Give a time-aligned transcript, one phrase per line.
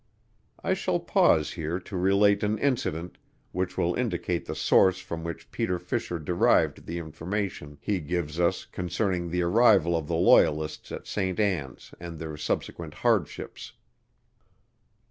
[0.63, 3.19] I shall pause here to relate an incident,
[3.51, 8.65] which will indicate the source from which Peter Fisher derived the information he gives us
[8.65, 11.39] concerning the arrival of the Loyalists at St.
[11.39, 13.73] Ann's and their subsequent hardships.